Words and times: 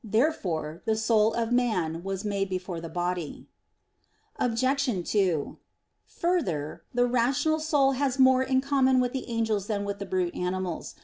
Therefore 0.03 0.81
the 0.85 0.95
soul 0.95 1.31
of 1.35 1.51
man 1.51 2.01
was 2.03 2.25
made 2.25 2.49
before 2.49 2.81
the 2.81 2.89
body. 2.89 3.45
Obj. 4.37 4.83
2: 5.11 5.57
Further, 6.07 6.83
the 6.91 7.05
rational 7.05 7.59
soul 7.59 7.91
has 7.91 8.17
more 8.17 8.41
in 8.41 8.61
common 8.61 8.99
with 8.99 9.13
the 9.13 9.29
angels 9.29 9.67
than 9.67 9.85
with 9.85 9.99
the 9.99 10.07
brute 10.07 10.33
animals. 10.33 10.95